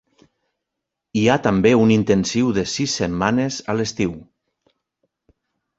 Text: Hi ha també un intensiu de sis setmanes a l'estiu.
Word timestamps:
Hi 1.21 1.25
ha 1.27 1.35
també 1.49 1.73
un 1.81 1.93
intensiu 1.97 2.49
de 2.59 2.65
sis 2.77 2.99
setmanes 3.03 3.61
a 3.75 3.79
l'estiu. 3.79 4.21